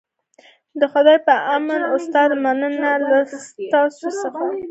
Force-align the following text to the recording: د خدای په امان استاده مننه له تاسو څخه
د 0.79 0.81
خدای 0.93 1.17
په 1.27 1.33
امان 1.55 1.81
استاده 1.95 2.35
مننه 2.43 2.91
له 3.09 3.19
تاسو 3.73 4.05
څخه 4.21 4.43